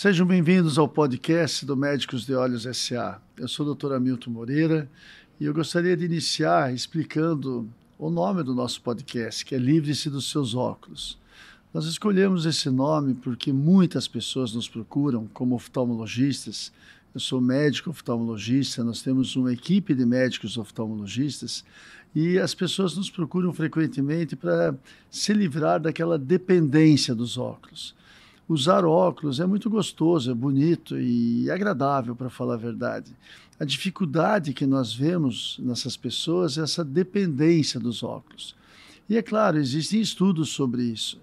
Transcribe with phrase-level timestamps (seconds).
[0.00, 3.20] Sejam bem-vindos ao podcast do Médicos de Olhos SA.
[3.36, 3.94] Eu sou o Dr.
[3.94, 4.88] Hamilton Moreira
[5.40, 10.30] e eu gostaria de iniciar explicando o nome do nosso podcast, que é Livre-se dos
[10.30, 11.18] Seus Óculos.
[11.74, 16.72] Nós escolhemos esse nome porque muitas pessoas nos procuram como oftalmologistas.
[17.12, 21.64] Eu sou médico oftalmologista, nós temos uma equipe de médicos oftalmologistas
[22.14, 24.76] e as pessoas nos procuram frequentemente para
[25.10, 27.97] se livrar daquela dependência dos óculos
[28.48, 33.14] usar óculos é muito gostoso, é bonito e agradável, para falar a verdade.
[33.60, 38.56] A dificuldade que nós vemos nessas pessoas é essa dependência dos óculos.
[39.08, 41.20] E é claro, existem estudos sobre isso.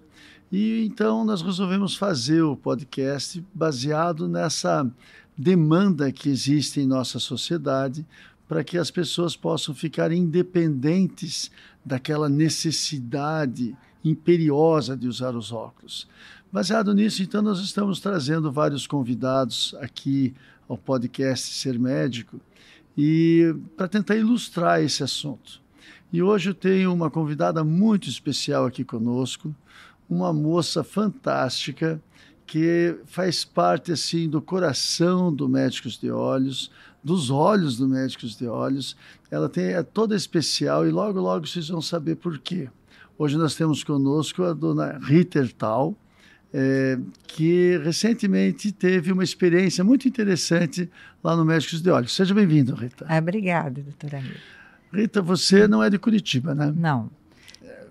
[0.51, 4.89] E então nós resolvemos fazer o podcast baseado nessa
[5.37, 8.05] demanda que existe em nossa sociedade
[8.47, 11.49] para que as pessoas possam ficar independentes
[11.83, 16.07] daquela necessidade imperiosa de usar os óculos.
[16.55, 20.33] Baseado nisso, então, nós estamos trazendo vários convidados aqui
[20.69, 22.39] ao podcast Ser Médico
[22.97, 25.61] e para tentar ilustrar esse assunto.
[26.13, 29.53] E hoje eu tenho uma convidada muito especial aqui conosco,
[30.09, 32.01] uma moça fantástica
[32.47, 36.71] que faz parte assim do coração do Médicos de Olhos,
[37.03, 38.95] dos olhos do Médicos de Olhos.
[39.29, 42.69] Ela tem é toda especial e logo logo vocês vão saber por quê.
[43.17, 45.97] Hoje nós temos conosco a dona Rita Tal,
[46.57, 50.89] é, que recentemente teve uma experiência muito interessante
[51.21, 52.15] lá no Médicos de Olhos.
[52.15, 53.05] Seja bem-vindo, Rita.
[53.09, 54.39] Ah, obrigada, doutora Rita.
[54.93, 56.73] Rita, você não é de Curitiba, né?
[56.73, 57.11] Não.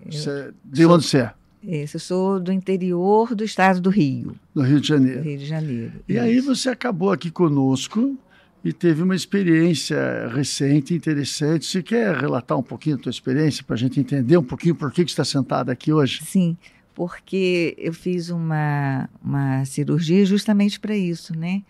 [0.09, 1.33] Você, é de sou, onde você é?
[1.61, 4.35] Isso, eu sou do interior do estado do Rio.
[4.55, 5.21] Do Rio de Janeiro.
[5.21, 5.93] Do Rio de Janeiro.
[6.09, 6.21] E isso.
[6.23, 8.17] aí você acabou aqui conosco
[8.63, 11.67] e teve uma experiência recente, interessante.
[11.67, 14.91] Você quer relatar um pouquinho a tua experiência para a gente entender um pouquinho por
[14.91, 16.25] que, que você está sentada aqui hoje?
[16.25, 16.57] Sim
[16.95, 21.61] porque eu fiz uma, uma cirurgia justamente para isso, né?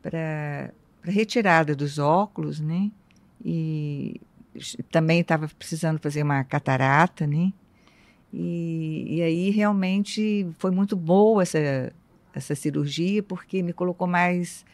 [0.00, 0.72] Para
[1.02, 2.90] retirada dos óculos, né?
[3.44, 4.20] E
[4.90, 7.52] também estava precisando fazer uma catarata, né?
[8.32, 11.92] E, e aí realmente foi muito boa essa,
[12.32, 14.64] essa cirurgia, porque me colocou mais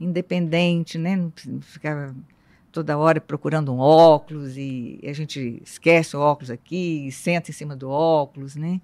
[0.00, 1.14] independente, né?
[1.14, 2.16] Não ficava
[2.72, 7.76] toda hora procurando um óculos e a gente esquece o óculos aqui senta em cima
[7.76, 8.80] do óculos, né?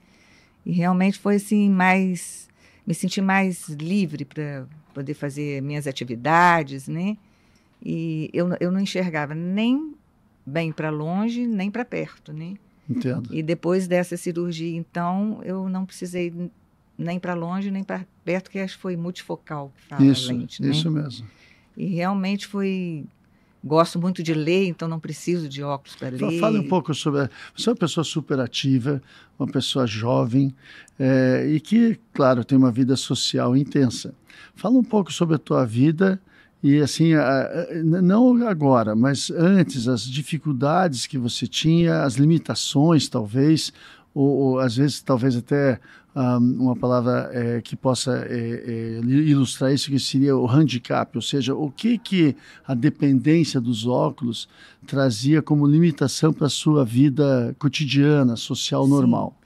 [0.69, 2.47] E realmente foi assim mais
[2.87, 7.17] me senti mais livre para poder fazer minhas atividades, né?
[7.83, 9.95] E eu, eu não enxergava nem
[10.45, 12.55] bem para longe, nem para perto, né?
[12.89, 13.35] Entendo.
[13.35, 16.33] E depois dessa cirurgia, então, eu não precisei
[16.97, 20.71] nem para longe, nem para perto, que acho que foi multifocal isso, lente, né?
[20.71, 21.27] Isso mesmo.
[21.77, 23.05] E realmente foi
[23.63, 26.39] Gosto muito de ler, então não preciso de óculos para ler.
[26.39, 27.29] Fale um pouco sobre.
[27.57, 29.03] Você é uma pessoa super ativa,
[29.39, 30.55] uma pessoa jovem
[30.99, 34.15] é, e que, claro, tem uma vida social intensa.
[34.55, 36.21] Fala um pouco sobre a tua vida
[36.63, 43.09] e, assim, a, a, não agora, mas antes, as dificuldades que você tinha, as limitações,
[43.09, 43.73] talvez,
[44.15, 45.81] ou, ou às vezes, talvez até
[46.19, 51.23] um, uma palavra é, que possa é, é, ilustrar isso, que seria o handicap, ou
[51.23, 52.37] seja, o que, que
[52.67, 54.49] a dependência dos óculos
[54.87, 58.91] trazia como limitação para a sua vida cotidiana, social, Sim.
[58.91, 59.37] normal.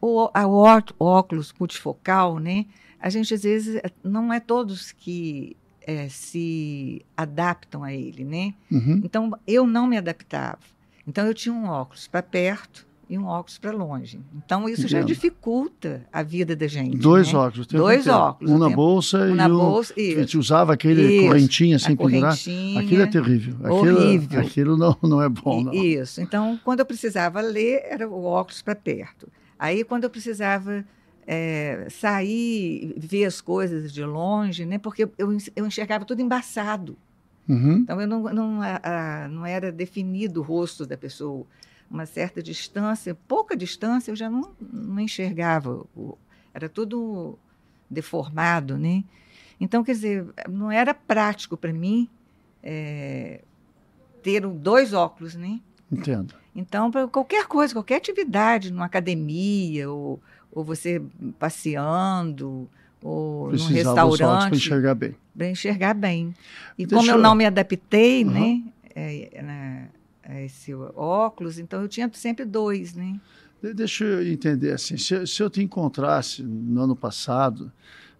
[0.00, 2.66] O, a, o óculos multifocal, né?
[2.98, 8.54] A gente às vezes não é todos que é, se adaptam a ele, né?
[8.70, 9.02] Uhum.
[9.04, 10.58] Então eu não me adaptava.
[11.06, 14.20] Então eu tinha um óculos para perto e um óculos para longe.
[14.36, 14.90] Então, isso Entendo.
[14.90, 16.96] já dificulta a vida da gente.
[16.96, 17.38] Dois né?
[17.40, 17.66] óculos.
[17.66, 18.52] Dois óculos.
[18.52, 19.58] Um na bolsa um e na um...
[19.58, 20.16] bolsa, isso.
[20.16, 21.26] A gente usava aquele isso.
[21.26, 22.34] correntinha sem pendurar.
[22.34, 23.56] Aquilo é terrível.
[23.64, 24.40] Aquilo, horrível.
[24.40, 25.74] Aquilo não, não é bom, não.
[25.74, 26.20] Isso.
[26.20, 29.26] Então, quando eu precisava ler, era o óculos para perto.
[29.58, 30.84] Aí, quando eu precisava
[31.26, 34.78] é, sair, ver as coisas de longe, né?
[34.78, 36.96] Porque eu, eu enxergava tudo embaçado.
[37.48, 37.78] Uhum.
[37.78, 38.80] Então, eu não, não, a,
[39.24, 41.44] a, não era definido o rosto da pessoa
[41.90, 45.84] uma certa distância, pouca distância, eu já não, não enxergava.
[46.54, 47.36] Era tudo
[47.88, 49.02] deformado, né?
[49.60, 52.08] Então, quer dizer, não era prático para mim
[52.62, 53.40] é,
[54.22, 55.60] ter dois óculos, né?
[55.90, 56.34] Entendo.
[56.54, 60.20] Então, para qualquer coisa, qualquer atividade, numa academia, ou,
[60.52, 61.02] ou você
[61.38, 62.68] passeando,
[63.02, 64.48] ou Precisava num restaurante.
[64.48, 65.16] Para enxergar bem.
[65.36, 66.34] Para enxergar bem.
[66.78, 68.30] E Deixa como eu não me adaptei, uhum.
[68.30, 68.62] né?
[68.94, 69.88] É,
[70.38, 73.18] esse óculos, então eu tinha sempre dois, né?
[73.74, 77.70] Deixa eu entender assim, se, se eu te encontrasse no ano passado,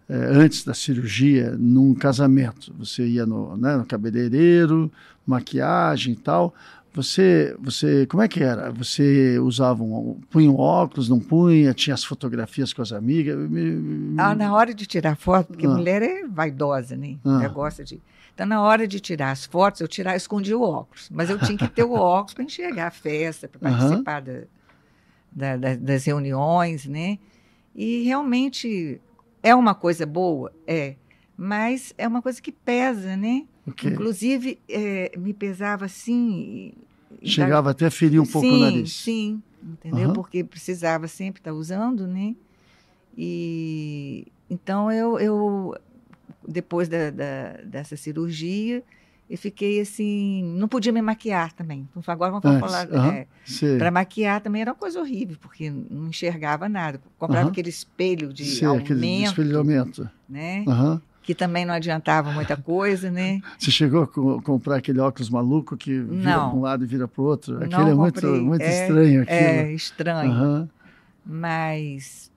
[0.07, 4.91] é, antes da cirurgia, num casamento, você ia no, né, no cabeleireiro,
[5.25, 6.53] maquiagem e tal,
[6.93, 8.69] Você, você, como é que era?
[8.71, 11.73] Você usava um, punha um óculos, não punha?
[11.73, 13.37] Tinha as fotografias com as amigas?
[14.17, 15.69] Ah, na hora de tirar foto, porque ah.
[15.69, 17.15] mulher é vaidosa, né?
[17.23, 17.47] Ah.
[17.47, 18.01] gosta de.
[18.33, 21.09] Então, na hora de tirar as fotos, eu tirava, escondia o óculos.
[21.11, 24.41] Mas eu tinha que ter o óculos para enxergar a festa, para participar da,
[25.31, 27.19] da, da, das reuniões, né?
[27.75, 28.99] E realmente
[29.41, 30.95] é uma coisa boa, é,
[31.37, 33.45] mas é uma coisa que pesa, né?
[33.67, 33.91] Okay.
[33.91, 36.73] Inclusive, é, me pesava assim.
[37.23, 37.71] Chegava da...
[37.71, 38.93] até a ferir um pouco sim, o nariz.
[38.93, 40.09] Sim, entendeu?
[40.09, 40.13] Uhum.
[40.13, 42.35] Porque precisava sempre estar usando, né?
[43.17, 45.75] E então eu, eu
[46.51, 48.83] depois da, da, dessa cirurgia,
[49.29, 51.87] eu fiquei assim, não podia me maquiar também.
[52.05, 52.87] Agora vamos falar.
[52.89, 56.99] Uhum, é, Para maquiar também era uma coisa horrível, porque não enxergava nada.
[57.17, 57.51] Comprava uhum.
[57.51, 58.83] aquele espelho de sim, aumento.
[58.83, 60.09] Aquele espelho de aumento.
[60.27, 60.65] Né?
[60.67, 63.39] Uhum que também não adiantava muita coisa, né?
[63.57, 67.21] Você chegou a comprar aquele óculos maluco que vira para um lado e vira para
[67.21, 67.63] o outro?
[67.63, 69.21] Aquele é muito, muito é, estranho.
[69.21, 69.37] Aquilo.
[69.39, 70.69] É, estranho.
[71.23, 72.30] Mas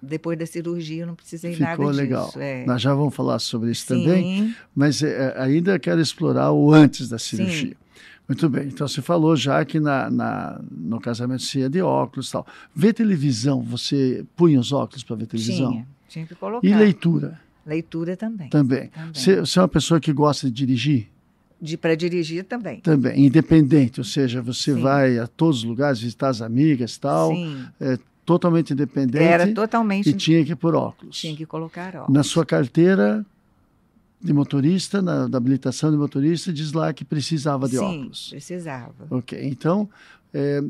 [0.00, 1.96] depois da cirurgia eu não precisei Ficou nada disso.
[1.96, 2.32] legal.
[2.36, 2.64] É.
[2.64, 4.04] Nós já vamos falar sobre isso Sim.
[4.04, 7.70] também, mas é, ainda quero explorar o antes da cirurgia.
[7.70, 7.88] Sim.
[8.28, 12.28] Muito bem, então você falou já que na, na, no casamento você ia de óculos
[12.28, 12.46] e tal.
[12.74, 15.70] Ver televisão, você punha os óculos para ver televisão?
[15.72, 16.66] Tinha, tinha que colocar.
[16.66, 17.40] E leitura?
[17.64, 18.50] Leitura também.
[18.50, 18.88] Também.
[18.88, 19.12] também.
[19.14, 21.08] Você, você é uma pessoa que gosta de dirigir?
[21.60, 22.80] De para dirigir também.
[22.80, 24.80] Também, independente, ou seja, você Sim.
[24.80, 27.30] vai a todos os lugares visitar as amigas e tal.
[27.30, 27.64] Sim.
[27.80, 27.98] É,
[28.28, 29.24] totalmente independente.
[29.24, 30.10] Era totalmente.
[30.10, 31.18] E tinha que pôr óculos.
[31.18, 32.14] Tinha que colocar óculos.
[32.14, 33.24] Na sua carteira
[34.20, 38.24] de motorista, na da habilitação de motorista, diz lá que precisava de Sim, óculos.
[38.24, 39.06] Sim, precisava.
[39.10, 39.88] Ok, então,
[40.34, 40.62] é,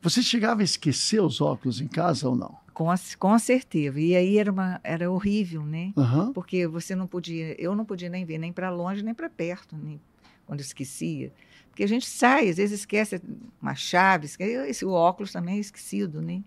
[0.00, 2.56] você chegava a esquecer os óculos em casa ou não?
[2.72, 2.86] Com,
[3.18, 4.00] com certeza.
[4.00, 5.92] E aí era, uma, era horrível, né?
[5.96, 6.32] Uhum.
[6.32, 9.76] Porque você não podia, eu não podia nem ver nem para longe nem para perto,
[9.76, 10.00] nem
[10.46, 11.32] quando esquecia.
[11.70, 13.20] Porque a gente sai, às vezes esquece
[13.60, 16.42] uma chave, esquece, esse o óculos também é esquecido, né?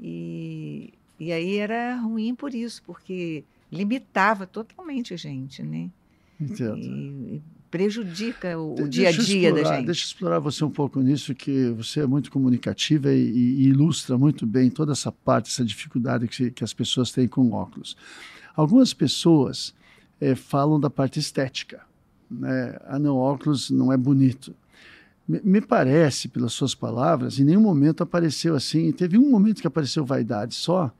[0.00, 5.90] E, e aí era ruim por isso, porque limitava totalmente a gente, né?
[6.40, 6.78] Entendo.
[6.78, 9.86] E, prejudica o, o dia a dia explorar, da gente.
[9.86, 14.16] Deixa eu explorar você um pouco nisso, que você é muito comunicativa e, e ilustra
[14.16, 17.96] muito bem toda essa parte, essa dificuldade que, que as pessoas têm com óculos.
[18.56, 19.74] Algumas pessoas
[20.20, 21.82] é, falam da parte estética.
[22.30, 22.78] Né?
[22.86, 24.54] Ah, não, óculos não é bonito.
[25.28, 28.90] Me, parece, pelas suas palavras, em nenhum momento apareceu assim.
[28.92, 30.90] Teve um momento que apareceu vaidade só,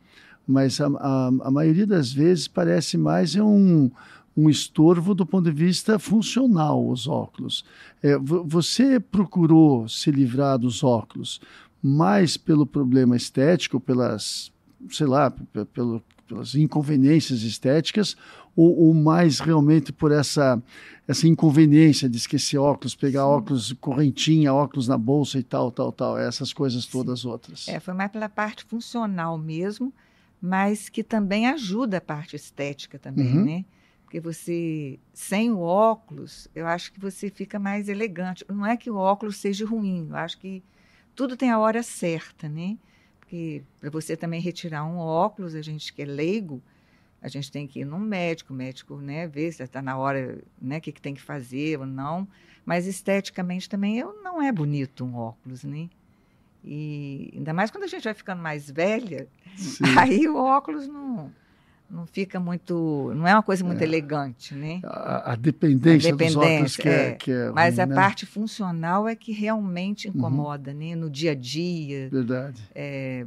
[0.47, 3.91] mas a, a, a maioria das vezes parece mais é um
[4.39, 7.65] um estorvo do ponto de vista funcional, os óculos.
[8.01, 11.41] É, você procurou se livrar dos óculos
[11.83, 14.53] mais pelo problema estético, pelas,
[14.91, 15.35] sei lá,
[15.75, 18.15] pelo, pelas inconveniências estéticas,
[18.55, 20.63] ou, ou, mais realmente por essa,
[21.07, 23.29] essa inconveniência de esquecer óculos, pegar Sim.
[23.29, 27.29] óculos, correntinha, óculos na bolsa e tal, tal, tal, essas coisas todas Sim.
[27.29, 27.69] outras?
[27.69, 29.93] É, foi mais pela parte funcional mesmo,
[30.41, 33.45] mas que também ajuda a parte estética também, uhum.
[33.45, 33.65] né?
[34.05, 38.45] Porque você, sem o óculos, eu acho que você fica mais elegante.
[38.49, 40.63] Não é que o óculos seja ruim, eu acho que
[41.15, 42.79] tudo tem a hora certa, né?
[43.29, 46.63] Porque para você também retirar um óculos, a gente que é leigo,
[47.21, 50.43] a gente tem que ir num médico, o médico, né, ver se está na hora,
[50.59, 52.27] né, o que, que tem que fazer ou não.
[52.65, 55.91] Mas esteticamente também eu, não é bonito um óculos, né?
[56.65, 59.85] E ainda mais quando a gente vai ficando mais velha, Sim.
[59.99, 61.31] aí o óculos não
[61.91, 63.85] não fica muito, não é uma coisa muito é.
[63.85, 64.81] elegante, né?
[64.85, 67.87] A, a, dependência, a, dependência, dos óculos que é, é, que é Mas ruim, a
[67.87, 67.95] né?
[67.95, 70.15] parte funcional é que realmente uhum.
[70.15, 70.79] incomoda, uhum.
[70.79, 70.95] né?
[70.95, 72.09] No dia a dia.
[72.11, 72.63] Verdade.
[72.75, 73.27] É,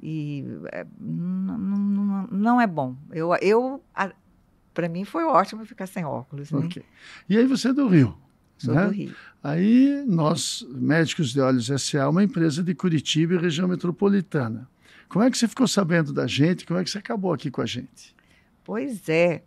[0.00, 2.94] e é, não, não, não, é bom.
[3.10, 3.82] Eu, eu
[4.72, 6.52] para mim foi ótimo ficar sem óculos.
[6.52, 6.58] Né?
[6.60, 6.84] Okay.
[7.28, 8.16] E aí você é do Rio?
[8.58, 8.86] Sou né?
[8.86, 9.14] do Rio.
[9.42, 14.68] Aí nós, Médicos de Olhos S.A., uma empresa de Curitiba e região metropolitana.
[15.08, 16.66] Como é que você ficou sabendo da gente?
[16.66, 18.14] Como é que você acabou aqui com a gente?
[18.64, 19.42] Pois é,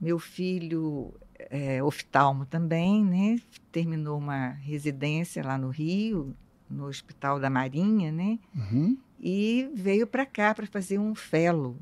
[0.00, 3.40] meu filho é oftalmo também, né?
[3.70, 6.34] Terminou uma residência lá no Rio,
[6.68, 8.38] no Hospital da Marinha, né?
[8.54, 8.98] Uhum.
[9.20, 11.76] E veio para cá para fazer um fellow.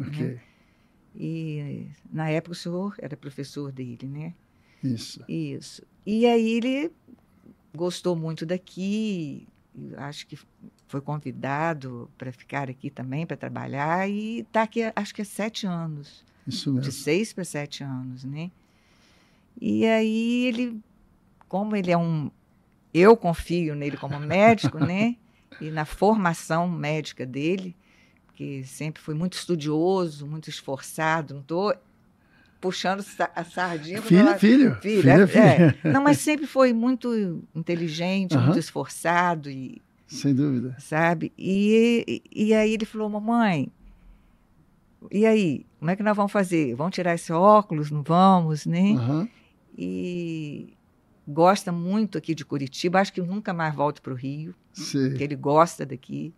[0.00, 0.26] Ok.
[0.26, 0.40] Né?
[1.14, 4.34] E na época o senhor era professor dele, né?
[4.82, 5.24] Isso.
[5.28, 5.82] Isso.
[6.06, 6.92] E aí ele
[7.74, 9.46] gostou muito daqui,
[9.96, 10.38] acho que
[10.88, 15.66] foi convidado para ficar aqui também, para trabalhar, e está aqui, acho que há sete
[15.66, 16.24] anos.
[16.46, 16.82] Isso mesmo.
[16.82, 18.50] De seis para sete anos, né?
[19.60, 20.80] E aí ele,
[21.48, 22.30] como ele é um.
[22.94, 25.16] Eu confio nele como médico, né?
[25.60, 27.76] E na formação médica dele,
[28.34, 31.74] que sempre foi muito estudioso, muito esforçado, não estou
[32.60, 33.04] puxando
[33.34, 34.00] a sardinha.
[34.00, 34.74] Filho, ela, filho.
[34.76, 35.78] Filho, filho, é, filho.
[35.84, 35.92] É.
[35.92, 38.44] Não, mas sempre foi muito inteligente, Uhum.
[38.44, 40.74] muito esforçado e Sem dúvida.
[40.78, 41.32] sabe?
[41.38, 43.70] E, e aí ele falou, mamãe,
[45.10, 46.74] e aí, como é que nós vamos fazer?
[46.74, 47.90] Vamos tirar esse óculos?
[47.90, 48.94] Não vamos, né?
[48.94, 49.28] Aham.
[49.76, 50.72] E
[51.26, 55.10] gosta muito aqui de Curitiba, acho que nunca mais volto para o Rio, Sei.
[55.10, 56.34] porque ele gosta daqui.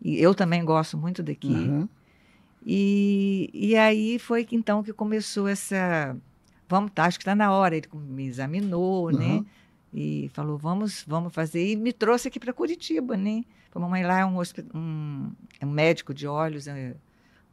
[0.00, 1.68] E eu também gosto muito daqui.
[1.68, 1.88] Aham.
[2.64, 6.16] E, e aí foi que então que começou essa.
[6.68, 7.76] Vamos, tá, acho que está na hora.
[7.76, 9.44] Ele me examinou, né?
[9.92, 11.66] E falou, vamos, vamos fazer.
[11.72, 13.42] E me trouxe aqui para Curitiba, né?
[13.74, 14.38] A mamãe lá é um,
[14.74, 15.30] um,
[15.60, 16.94] é um médico de olhos, é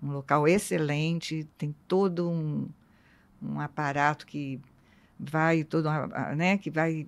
[0.02, 2.68] um local excelente, tem todo um,
[3.42, 4.60] um aparato que
[5.20, 5.88] vai todo,
[6.36, 6.58] né?
[6.58, 7.08] Que vai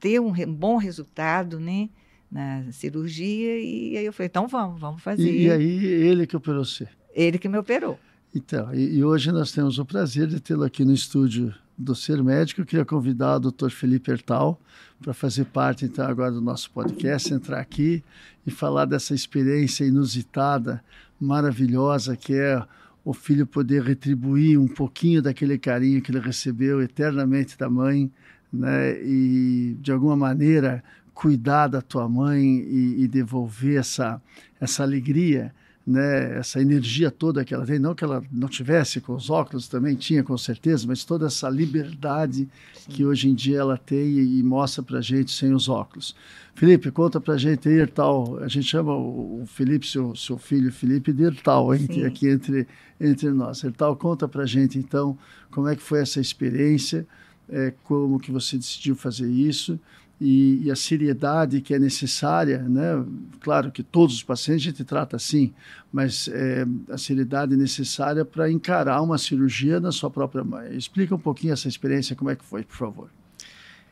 [0.00, 1.88] ter um, re- um bom resultado, né?
[2.30, 3.58] Na cirurgia.
[3.60, 5.30] E aí eu falei, então vamos, vamos fazer.
[5.30, 6.88] E, e aí, ele que operou você.
[7.14, 7.98] Ele que me operou.
[8.34, 12.22] Então, e, e hoje nós temos o prazer de tê-lo aqui no estúdio do Ser
[12.22, 12.60] Médico.
[12.60, 13.70] Eu queria convidar o Dr.
[13.70, 14.60] Felipe Hertal
[15.00, 18.04] para fazer parte, então, agora do nosso podcast, entrar aqui
[18.46, 20.82] e falar dessa experiência inusitada,
[21.18, 22.62] maravilhosa, que é
[23.02, 28.10] o filho poder retribuir um pouquinho daquele carinho que ele recebeu eternamente da mãe,
[28.52, 29.00] né?
[29.02, 30.84] E, de alguma maneira,
[31.14, 34.20] cuidar da tua mãe e, e devolver essa,
[34.60, 35.52] essa alegria
[35.90, 39.66] né, essa energia toda que ela tem, não que ela não tivesse com os óculos,
[39.66, 42.48] também tinha com certeza, mas toda essa liberdade
[42.88, 46.14] que hoje em dia ela tem e, e mostra para gente sem os óculos.
[46.54, 50.72] Felipe, conta para gente aí, Ertal, a gente chama o, o Felipe, seu, seu filho
[50.72, 52.04] Felipe, de Ertal, hein, Sim.
[52.04, 52.68] aqui entre,
[53.00, 53.64] entre nós.
[53.64, 55.18] Ertal, conta para gente então
[55.50, 57.04] como é que foi essa experiência,
[57.48, 59.78] é, como que você decidiu fazer isso,
[60.20, 63.02] e, e, a seriedade que é necessária, né?
[63.40, 65.52] Claro que todos os pacientes a gente trata assim,
[65.90, 70.76] mas é, a seriedade necessária para encarar uma cirurgia na sua própria mãe.
[70.76, 73.08] Explica um pouquinho essa experiência, como é que foi, por favor.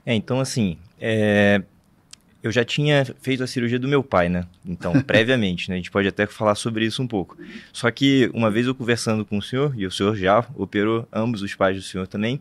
[0.05, 1.63] É, então assim, é,
[2.43, 4.45] eu já tinha feito a cirurgia do meu pai, né?
[4.67, 5.75] Então, previamente, né?
[5.75, 7.37] A gente pode até falar sobre isso um pouco.
[7.73, 11.43] Só que uma vez eu conversando com o senhor, e o senhor já operou ambos
[11.43, 12.41] os pais do senhor também,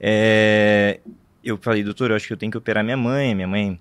[0.00, 1.00] é,
[1.42, 3.34] eu falei, doutor, eu acho que eu tenho que operar minha mãe.
[3.34, 3.78] Minha mãe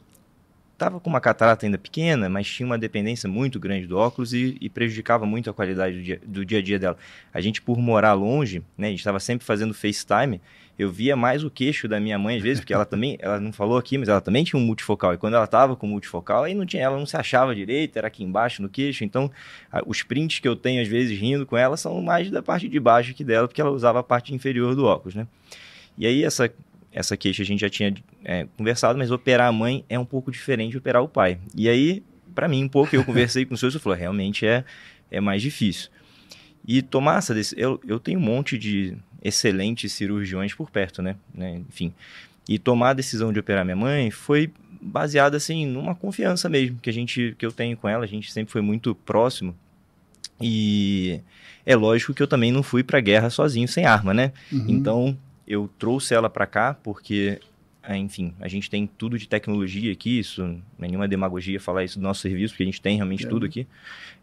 [0.73, 4.57] estava com uma catarata ainda pequena, mas tinha uma dependência muito grande do óculos e,
[4.61, 6.97] e prejudicava muito a qualidade do dia, do dia, a dia dela.
[7.33, 10.39] A gente, por morar longe, né, a gente estava sempre fazendo FaceTime,
[10.77, 13.51] eu via mais o queixo da minha mãe às vezes, porque ela também, ela não
[13.51, 15.15] falou aqui, mas ela também tinha um multifocal.
[15.15, 18.07] E quando ela estava com multifocal, aí não tinha, ela não se achava direito, era
[18.07, 19.03] aqui embaixo no queixo.
[19.03, 19.31] Então,
[19.71, 22.69] a, os prints que eu tenho às vezes rindo com ela são mais da parte
[22.69, 25.25] de baixo aqui dela, porque ela usava a parte inferior do óculos, né?
[25.97, 26.53] E aí essa
[26.91, 30.31] essa queixa a gente já tinha é, conversado, mas operar a mãe é um pouco
[30.31, 31.39] diferente de operar o pai.
[31.55, 32.03] E aí,
[32.33, 34.63] para mim, um pouco, eu conversei com o senhor e falou, realmente é,
[35.11, 35.89] é mais difícil.
[36.67, 41.15] E tomar essa decisão, eu, eu tenho um monte de excelentes cirurgiões por perto, né?
[41.33, 41.61] né?
[41.69, 41.93] Enfim,
[42.47, 44.51] e tomar a decisão de operar minha mãe foi
[44.81, 48.31] baseada, assim, numa confiança mesmo que a gente, que eu tenho com ela, a gente
[48.31, 49.55] sempre foi muito próximo.
[50.39, 51.19] E
[51.65, 54.31] é lógico que eu também não fui para a guerra sozinho, sem arma, né?
[54.51, 54.65] Uhum.
[54.67, 57.39] Então, eu trouxe ela para cá porque,
[57.89, 61.97] enfim, a gente tem tudo de tecnologia aqui, isso não é nenhuma demagogia falar isso
[61.97, 63.29] do nosso serviço, porque a gente tem realmente É.
[63.29, 63.65] tudo aqui.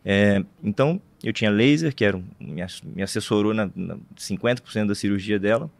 [0.05, 2.63] É, então, eu tinha laser, que era, me,
[2.95, 5.71] me assessorou na, na 50% da cirurgia dela.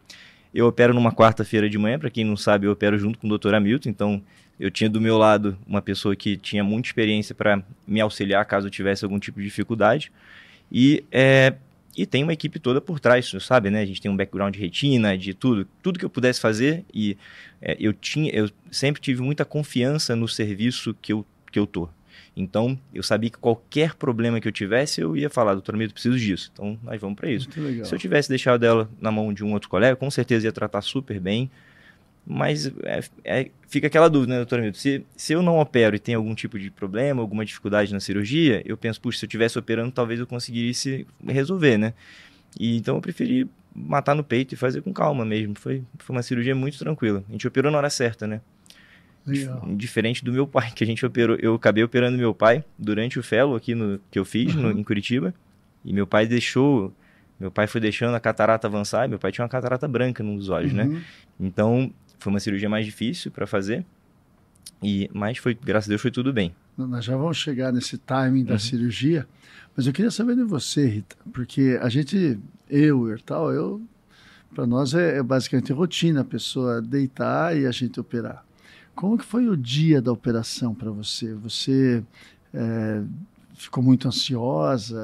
[0.53, 3.37] Eu opero numa quarta-feira de manhã, para quem não sabe, eu opero junto com o
[3.37, 3.53] Dr.
[3.53, 4.21] Hamilton, então
[4.59, 8.67] eu tinha do meu lado uma pessoa que tinha muita experiência para me auxiliar caso
[8.67, 10.11] eu tivesse algum tipo de dificuldade.
[10.71, 11.53] E é,
[11.95, 13.81] e tem uma equipe toda por trás, você sabe, né?
[13.81, 17.17] A gente tem um background de retina, de tudo, tudo que eu pudesse fazer e
[17.61, 21.87] é, eu tinha, eu sempre tive muita confiança no serviço que eu que eu tô.
[22.35, 26.19] Então, eu sabia que qualquer problema que eu tivesse, eu ia falar, doutor Mito, preciso
[26.19, 26.51] disso.
[26.53, 27.47] Então, nós vamos para isso.
[27.85, 30.81] Se eu tivesse deixado ela na mão de um outro colega, com certeza ia tratar
[30.81, 31.49] super bem.
[32.27, 34.79] Mas é, é, fica aquela dúvida, né, doutor Milton?
[34.79, 38.63] Se, se eu não opero e tem algum tipo de problema, alguma dificuldade na cirurgia,
[38.65, 41.93] eu penso, puxa, se eu estivesse operando, talvez eu conseguisse resolver, né?
[42.59, 45.53] E, então eu preferi matar no peito e fazer com calma mesmo.
[45.59, 47.23] Foi, foi uma cirurgia muito tranquila.
[47.29, 48.41] A gente operou na hora certa, né?
[49.27, 49.61] Legal.
[49.75, 51.37] Diferente do meu pai, que a gente operou.
[51.39, 54.79] Eu acabei operando meu pai durante o fellow aqui no, que eu fiz no, Uhum.
[54.79, 55.33] em Curitiba.
[55.83, 56.93] E meu pai deixou.
[57.39, 59.05] Meu pai foi deixando a catarata avançar.
[59.05, 60.85] E meu pai tinha uma catarata branca nos olhos, né?
[60.85, 61.01] Uhum.
[61.39, 63.85] Então foi uma cirurgia mais difícil para fazer.
[64.83, 66.53] E, mas foi, graças a Deus, foi tudo bem.
[66.77, 68.59] Nós já vamos chegar nesse timing da Uhum.
[68.59, 69.27] cirurgia,
[69.75, 72.37] mas eu queria saber de você, Rita, porque a gente,
[72.69, 73.81] eu, Ertal, eu,
[74.53, 78.43] para nós é, é basicamente rotina a pessoa deitar e a gente operar.
[78.93, 81.33] Como que foi o dia da operação para você?
[81.35, 82.03] Você
[82.53, 83.01] é,
[83.55, 84.97] ficou muito ansiosa,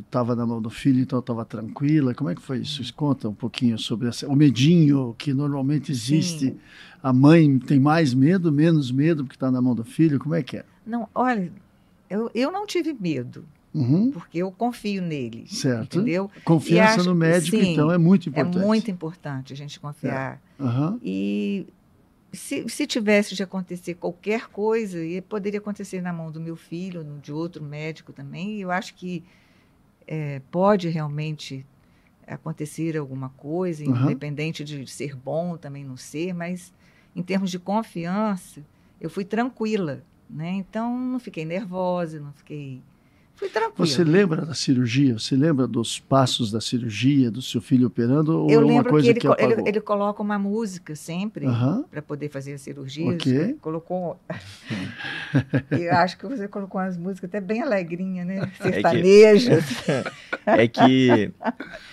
[0.00, 2.14] estava na mão do filho, então estava tranquila.
[2.14, 2.82] Como é que foi isso?
[2.94, 6.50] Conta um pouquinho sobre essa, o medinho que normalmente existe.
[6.50, 6.58] Sim.
[7.02, 10.18] A mãe tem mais medo, menos medo porque está na mão do filho.
[10.18, 10.64] Como é que é?
[10.86, 11.52] Não, olha,
[12.08, 13.44] eu, eu não tive medo.
[13.74, 14.10] Uhum.
[14.10, 15.46] Porque eu confio nele.
[15.46, 15.98] Certo.
[15.98, 16.30] Entendeu?
[16.44, 18.58] Confiança acho, no médico, sim, então, é muito importante.
[18.58, 20.40] É muito importante a gente confiar.
[20.58, 20.62] É.
[20.62, 20.98] Uhum.
[21.02, 21.66] E
[22.32, 27.04] se, se tivesse de acontecer qualquer coisa, e poderia acontecer na mão do meu filho,
[27.22, 29.24] de outro médico também, eu acho que
[30.06, 31.64] é, pode realmente
[32.26, 34.04] acontecer alguma coisa, uhum.
[34.04, 36.72] independente de ser bom também não ser, mas
[37.16, 38.62] em termos de confiança,
[39.00, 40.50] eu fui tranquila, né?
[40.50, 42.82] Então não fiquei nervosa, não fiquei
[43.38, 43.86] Fui tranquilo.
[43.86, 45.16] Você lembra da cirurgia?
[45.16, 48.36] Você lembra dos passos da cirurgia, do seu filho operando?
[48.36, 51.46] Ou eu é lembro coisa que ele, que ele, ele, coloca uma música sempre
[51.88, 53.12] para poder fazer a cirurgia.
[53.12, 53.54] Okay.
[53.60, 54.18] Colocou.
[55.70, 58.50] eu acho que você colocou umas músicas até bem alegrinhas, né?
[58.60, 59.64] Sertanejas.
[60.44, 61.08] É que...
[61.12, 61.32] é que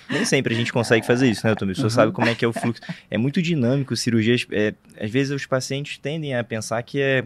[0.09, 1.75] nem sempre a gente consegue fazer isso, né, Tommy?
[1.75, 2.81] Você sabe como é que é o fluxo.
[3.07, 4.47] É muito dinâmico, cirurgias.
[4.51, 7.23] É, às vezes os pacientes tendem a pensar que é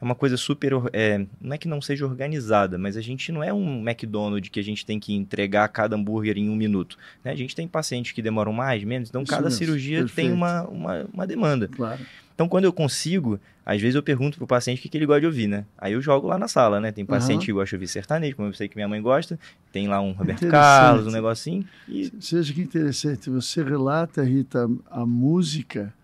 [0.00, 0.72] é uma coisa super.
[0.92, 4.60] É, não é que não seja organizada, mas a gente não é um McDonald's que
[4.60, 6.98] a gente tem que entregar cada hambúrguer em um minuto.
[7.24, 7.32] Né?
[7.32, 9.58] A gente tem pacientes que demoram mais, menos, então Isso cada mesmo.
[9.58, 10.28] cirurgia Perfeito.
[10.28, 11.68] tem uma, uma, uma demanda.
[11.68, 12.00] Claro.
[12.34, 15.20] Então, quando eu consigo, às vezes eu pergunto pro paciente o que, que ele gosta
[15.20, 15.64] de ouvir, né?
[15.78, 16.92] Aí eu jogo lá na sala, né?
[16.92, 17.46] Tem paciente uhum.
[17.46, 19.38] que gosta de ouvir sertanejo, como eu sei que minha mãe gosta,
[19.72, 21.66] tem lá um Roberto Carlos, um negocinho.
[21.88, 22.12] E...
[22.20, 25.94] Seja que interessante, você relata, Rita, a música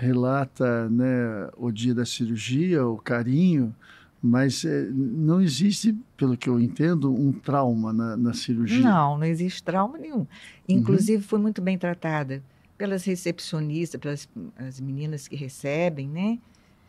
[0.00, 3.74] relata né, o dia da cirurgia, o carinho,
[4.22, 8.80] mas é, não existe, pelo que eu entendo, um trauma na, na cirurgia.
[8.80, 10.26] Não, não existe trauma nenhum.
[10.68, 11.28] Inclusive, uhum.
[11.28, 12.42] fui muito bem tratada
[12.78, 16.38] pelas recepcionistas, pelas as meninas que recebem, né?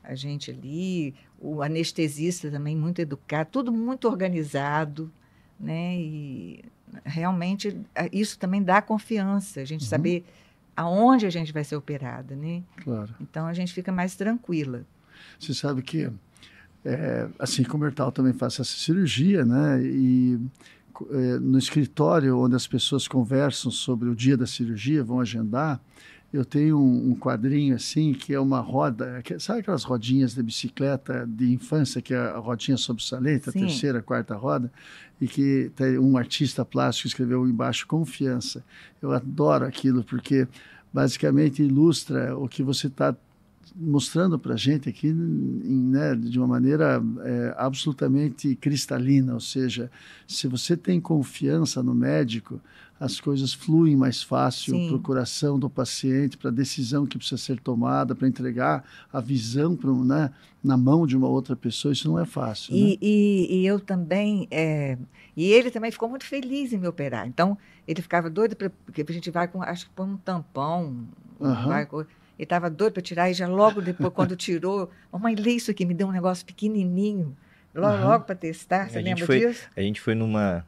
[0.04, 5.12] A gente ali, o anestesista também muito educado, tudo muito organizado,
[5.60, 5.96] né?
[5.96, 6.64] E
[7.04, 7.78] realmente
[8.12, 9.90] isso também dá confiança, a gente uhum.
[9.90, 10.26] saber
[10.82, 12.64] aonde a gente vai ser operada, né?
[12.84, 13.14] Claro.
[13.20, 14.84] Então a gente fica mais tranquila.
[15.40, 16.10] Você sabe que,
[16.84, 19.82] é, assim como eu também faço essa cirurgia, né?
[19.84, 20.40] E
[21.10, 25.80] é, no escritório onde as pessoas conversam sobre o dia da cirurgia, vão agendar,
[26.34, 30.42] eu tenho um, um quadrinho assim que é uma roda, que, sabe aquelas rodinhas de
[30.42, 34.72] bicicleta de infância que é a rodinha sobressalente, a terceira, a quarta roda,
[35.20, 38.64] e que um artista plástico escreveu embaixo confiança.
[39.02, 40.48] Eu adoro aquilo porque
[40.94, 43.16] basicamente ilustra o que você está
[43.76, 49.90] mostrando para a gente aqui né, de uma maneira é, absolutamente cristalina, ou seja,
[50.28, 52.60] se você tem confiança no médico,
[53.00, 57.42] as coisas fluem mais fácil para o coração do paciente, para a decisão que precisa
[57.42, 60.32] ser tomada, para entregar a visão pra, né,
[60.64, 62.76] na mão de uma outra pessoa, isso não é fácil.
[62.76, 62.98] E, né?
[63.02, 65.00] e, e eu também, é,
[65.36, 69.04] e ele também ficou muito feliz em me operar, então ele ficava doido, pra, porque
[69.08, 71.08] a gente vai com, acho que põe um tampão,
[71.40, 71.68] uhum.
[71.68, 71.88] vai
[72.42, 75.86] ele estava doido para tirar, e já logo depois, quando tirou, mamãe, lê isso aqui,
[75.86, 77.38] me deu um negócio pequenininho,
[77.74, 78.04] logo, uhum.
[78.04, 79.70] logo para testar, você a lembra foi, disso?
[79.76, 80.66] A gente foi numa...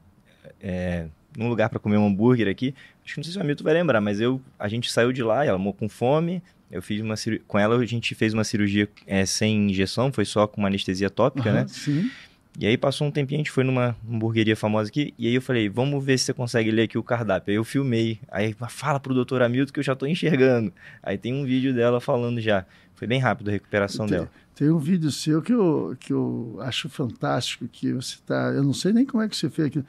[0.61, 2.75] É, num lugar para comer um hambúrguer aqui.
[3.03, 5.23] Acho que não sei se o Hamilton vai lembrar, mas eu, a gente saiu de
[5.23, 6.43] lá, ela com fome.
[6.69, 7.15] Eu fiz uma
[7.47, 11.09] com ela a gente fez uma cirurgia é, sem injeção, foi só com uma anestesia
[11.09, 11.65] tópica, uhum, né?
[11.67, 12.11] Sim.
[12.59, 15.41] E aí passou um tempinho, a gente foi numa hamburgueria famosa aqui, e aí eu
[15.41, 17.51] falei, vamos ver se você consegue ler aqui o cardápio.
[17.51, 20.71] Aí eu filmei, aí fala pro doutor Hamilton que eu já tô enxergando.
[21.01, 22.65] Aí tem um vídeo dela falando já.
[22.93, 24.29] Foi bem rápido a recuperação tem, dela.
[24.55, 28.51] Tem um vídeo seu que eu, que eu acho fantástico, que você tá.
[28.55, 29.85] Eu não sei nem como é que você fez aquilo.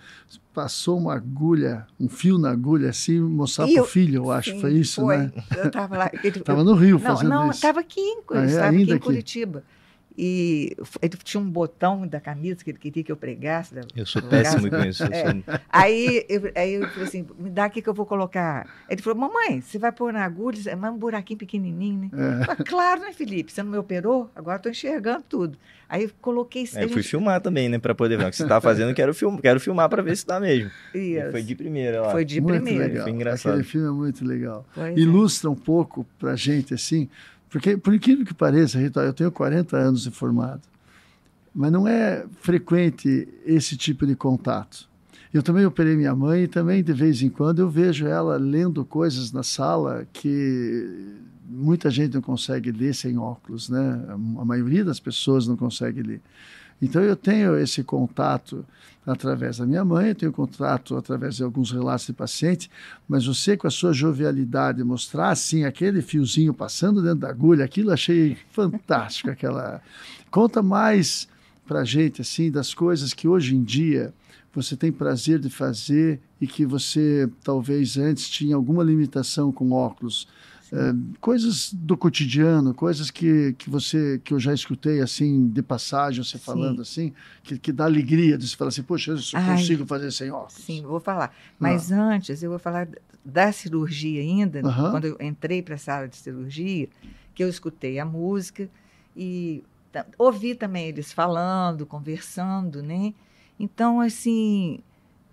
[0.55, 4.53] Passou uma agulha, um fio na agulha assim, mostrar para o filho, eu acho.
[4.53, 5.19] Sim, foi isso, foi.
[5.19, 5.33] né?
[5.59, 6.11] Eu estava lá.
[6.25, 7.45] Estava no Rio fazendo não, isso.
[7.45, 9.63] Não, estava aqui, em, ah, é, aqui em Curitiba.
[10.17, 13.75] E ele tinha um botão da camisa que ele queria que eu pregasse.
[13.97, 15.03] Eu sou péssimo com isso.
[15.05, 15.33] É.
[15.33, 15.43] Sou...
[15.69, 18.65] Aí, eu, aí eu falei assim, me dá aqui que eu vou colocar.
[18.89, 22.11] Ele falou, mamãe, você vai pôr na agulha, é um buraquinho pequenininho, né?
[22.43, 22.45] É.
[22.45, 23.53] Falei, claro, né, Felipe?
[23.53, 24.31] Você não me operou?
[24.37, 25.59] Agora estou enxergando tudo.
[25.89, 26.65] Aí eu coloquei...
[26.75, 28.95] É, eu fui filmar também, né, para poder ver o que você está fazendo.
[28.95, 30.71] Quero, film, quero filmar para ver se está mesmo.
[30.95, 31.31] Isso.
[31.33, 32.11] Foi de primeira lá.
[32.13, 32.87] Foi de muito primeira.
[32.87, 33.03] Legal.
[33.03, 33.53] Foi engraçado.
[33.53, 34.65] Aquele filme é muito legal.
[34.75, 35.53] Pois Ilustra é.
[35.53, 37.09] um pouco para gente, assim...
[37.55, 40.63] Porque, por incrível que pareça, eu tenho 40 anos de formado.
[41.55, 44.89] Mas não é frequente esse tipo de contato.
[45.33, 48.85] Eu também operei minha mãe e também, de vez em quando, eu vejo ela lendo
[48.85, 51.15] coisas na sala que
[51.49, 54.05] muita gente não consegue ler sem óculos, né?
[54.37, 56.21] A maioria das pessoas não consegue ler.
[56.81, 58.65] Então eu tenho esse contato
[59.07, 62.71] através da minha mãe, eu tenho contato através de alguns relatos de paciente,
[63.07, 67.91] mas você com a sua jovialidade mostrar assim aquele fiozinho passando dentro da agulha, aquilo
[67.91, 69.83] achei fantástico, aquela
[70.31, 71.29] conta mais
[71.67, 74.13] para a gente assim das coisas que hoje em dia
[74.55, 80.29] você tem prazer de fazer e que você talvez antes tinha alguma limitação com óculos.
[80.77, 86.25] É, coisas do cotidiano, coisas que, que você que eu já escutei assim de passagem
[86.25, 86.45] você sim.
[86.45, 87.13] falando assim,
[87.45, 90.55] que, que dá alegria de você falar assim, poxa, eu Ai, consigo fazer sem óculos.
[90.55, 91.33] Sim, vou falar.
[91.61, 92.03] Mas ah.
[92.03, 92.89] antes eu vou falar
[93.25, 96.89] da cirurgia ainda, quando eu entrei para a sala de cirurgia,
[97.35, 98.69] que eu escutei a música
[99.17, 99.63] e
[100.19, 103.15] ouvi também eles falando, conversando, né?
[103.61, 104.81] Então, assim,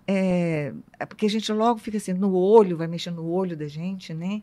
[0.06, 3.66] é, é, porque a gente logo fica assim, no olho, vai mexendo no olho da
[3.66, 4.40] gente, né?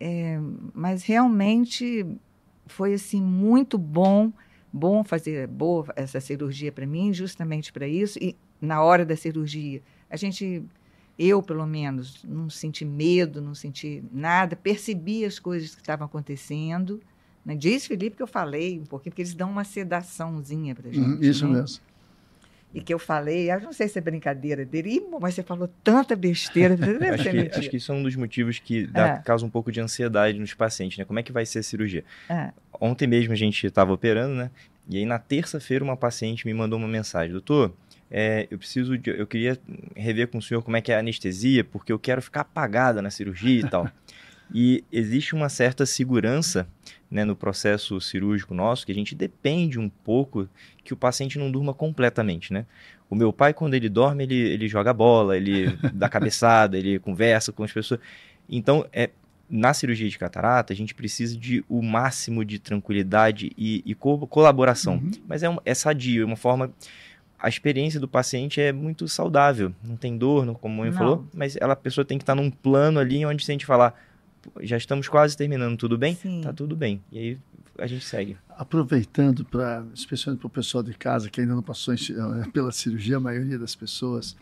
[0.00, 0.40] É,
[0.72, 2.06] mas realmente
[2.66, 4.32] foi, assim, muito bom,
[4.72, 8.18] bom fazer boa essa cirurgia para mim, justamente para isso.
[8.18, 10.64] E na hora da cirurgia, a gente,
[11.18, 17.00] eu pelo menos, não senti medo, não senti nada, percebi as coisas que estavam acontecendo.
[17.44, 17.54] Né?
[17.54, 21.06] Diz, Felipe, que eu falei um pouquinho, porque eles dão uma sedaçãozinha para gente.
[21.06, 21.60] Uhum, isso né?
[21.60, 21.89] mesmo
[22.72, 26.14] e que eu falei, eu não sei se é brincadeira dele, mas você falou tanta
[26.14, 26.74] besteira.
[27.14, 29.18] acho, que, acho, que, isso é um dos motivos que dá, é.
[29.18, 31.04] causa um pouco de ansiedade nos pacientes, né?
[31.04, 32.04] Como é que vai ser a cirurgia?
[32.28, 32.50] É.
[32.80, 34.50] Ontem mesmo a gente estava operando, né?
[34.88, 37.74] E aí na terça-feira uma paciente me mandou uma mensagem, doutor,
[38.10, 39.58] é, eu preciso, de, eu queria
[39.96, 43.02] rever com o senhor como é que é a anestesia, porque eu quero ficar apagada
[43.02, 43.88] na cirurgia e tal.
[44.54, 46.68] e existe uma certa segurança
[47.10, 50.48] né, no processo cirúrgico nosso, que a gente depende um pouco
[50.84, 52.66] que o paciente não durma completamente, né?
[53.08, 57.52] O meu pai, quando ele dorme, ele, ele joga bola, ele dá cabeçada, ele conversa
[57.52, 57.98] com as pessoas.
[58.48, 59.10] Então, é,
[59.48, 64.24] na cirurgia de catarata, a gente precisa de o máximo de tranquilidade e, e co
[64.28, 64.94] colaboração.
[64.94, 65.10] Uhum.
[65.26, 66.72] Mas é, um, é sadio, é uma forma...
[67.42, 69.72] A experiência do paciente é muito saudável.
[69.82, 72.50] Não tem dor, como a mãe falou, mas ela, a pessoa tem que estar num
[72.50, 73.98] plano ali onde se a gente falar
[74.60, 76.14] já estamos quase terminando, tudo bem?
[76.14, 76.40] Sim.
[76.42, 77.02] Tá tudo bem.
[77.10, 77.38] E aí
[77.78, 78.36] a gente segue.
[78.50, 83.16] Aproveitando para, especialmente para o pessoal de casa que ainda não passou em, pela cirurgia,
[83.16, 84.36] a maioria das pessoas,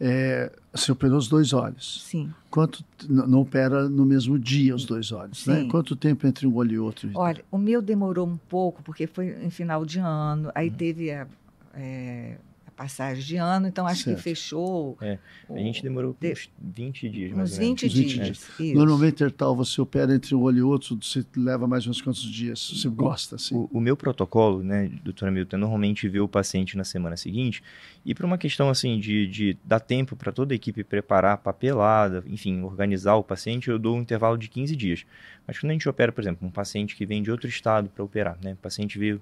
[0.00, 2.04] é, você operou os dois olhos.
[2.04, 2.32] Sim.
[2.50, 5.56] Quanto não opera no mesmo dia os dois olhos, né?
[5.56, 5.62] Sim.
[5.64, 5.70] né?
[5.70, 7.10] Quanto tempo entre um olho e outro?
[7.14, 10.50] Olha, o meu demorou um pouco porque foi em final de ano.
[10.54, 10.74] Aí hum.
[10.74, 11.26] teve a,
[11.74, 12.36] é,
[12.76, 14.16] passagem de ano, então acho certo.
[14.16, 14.98] que fechou.
[15.00, 16.32] É, a gente demorou de...
[16.32, 17.36] uns 20 dias.
[17.36, 18.12] Uns 20 dias.
[18.12, 18.50] 20 dias.
[18.60, 18.74] É.
[18.74, 22.22] Normalmente, tal, você opera entre um olho e outro, você leva mais ou menos quantos
[22.22, 22.60] dias?
[22.60, 23.54] Você gosta, assim?
[23.54, 27.62] O, o meu protocolo, né, doutora Milton, é normalmente ver o paciente na semana seguinte
[28.04, 31.36] e por uma questão, assim, de, de dar tempo para toda a equipe preparar a
[31.36, 35.06] papelada, enfim, organizar o paciente, eu dou um intervalo de 15 dias.
[35.46, 38.04] Mas quando a gente opera, por exemplo, um paciente que vem de outro estado para
[38.04, 39.20] operar, né, o paciente veio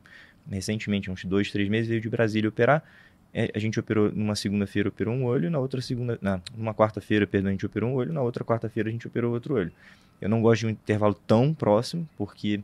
[0.51, 2.83] recentemente, uns dois, três meses, veio de Brasília operar,
[3.53, 7.49] a gente operou numa segunda-feira operou um olho, na outra segunda, na, numa quarta-feira, perdão,
[7.49, 9.73] a gente operou um olho, na outra quarta-feira a gente operou outro olho.
[10.21, 12.61] Eu não gosto de um intervalo tão próximo, porque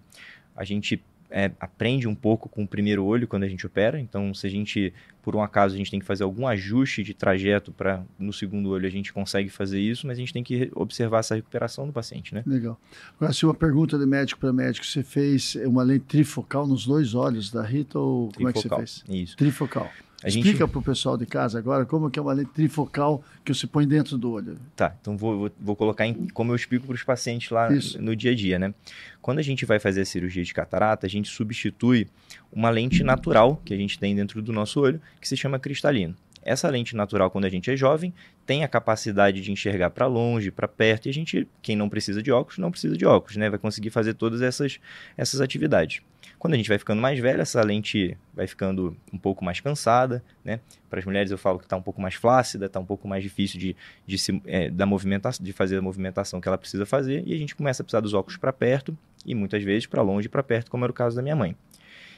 [0.56, 3.98] a gente é, aprende um pouco com o primeiro olho quando a gente opera.
[3.98, 7.14] Então, se a gente, por um acaso, a gente tem que fazer algum ajuste de
[7.14, 10.70] trajeto para no segundo olho, a gente consegue fazer isso, mas a gente tem que
[10.74, 12.42] observar essa recuperação do paciente, né?
[12.46, 12.78] Legal.
[13.16, 17.14] Agora, se uma pergunta de médico para médico, você fez uma lente trifocal nos dois
[17.14, 19.04] olhos da Rita ou trifocal, como é que você fez?
[19.08, 19.36] Isso.
[19.36, 19.90] Trifocal.
[20.22, 20.70] A Explica gente...
[20.70, 23.88] para o pessoal de casa agora como que é uma lente trifocal que você põe
[23.88, 24.58] dentro do olho.
[24.76, 28.00] Tá, então vou, vou, vou colocar em, como eu explico para os pacientes lá Isso.
[28.00, 28.74] no dia a dia, né?
[29.22, 32.06] Quando a gente vai fazer a cirurgia de catarata, a gente substitui
[32.52, 36.16] uma lente natural que a gente tem dentro do nosso olho, que se chama cristalino.
[36.42, 38.14] Essa lente natural, quando a gente é jovem,
[38.46, 42.22] tem a capacidade de enxergar para longe, para perto, e a gente, quem não precisa
[42.22, 43.50] de óculos, não precisa de óculos, né?
[43.50, 44.80] Vai conseguir fazer todas essas,
[45.18, 46.00] essas atividades.
[46.38, 50.24] Quando a gente vai ficando mais velho, essa lente vai ficando um pouco mais cansada,
[50.42, 50.60] né?
[50.88, 53.22] Para as mulheres eu falo que está um pouco mais flácida, está um pouco mais
[53.22, 57.22] difícil de, de, se, é, da movimentação, de fazer a movimentação que ela precisa fazer,
[57.26, 60.26] e a gente começa a precisar dos óculos para perto e muitas vezes para longe
[60.26, 61.54] e para perto, como era o caso da minha mãe.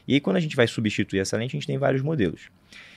[0.07, 2.49] E aí, quando a gente vai substituir essa lente, a gente tem vários modelos.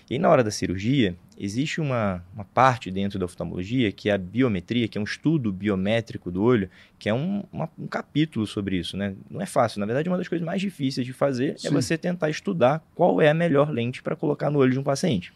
[0.10, 4.18] E na hora da cirurgia, existe uma, uma parte dentro da oftalmologia que é a
[4.18, 8.78] biometria, que é um estudo biométrico do olho, que é um, uma, um capítulo sobre
[8.78, 8.96] isso.
[8.96, 9.16] Né?
[9.30, 9.80] Não é fácil.
[9.80, 11.68] Na verdade, uma das coisas mais difíceis de fazer é Sim.
[11.70, 14.84] é você tentar estudar qual é a melhor lente para colocar no olho de um
[14.84, 15.34] paciente.